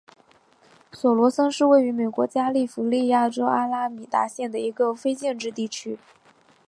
[0.91, 5.99] 索伦森是位于美国加利福尼亚州阿拉米达县的一个非建制地区。